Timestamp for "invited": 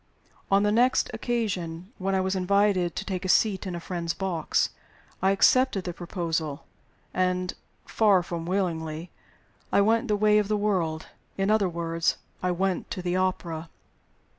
2.35-2.95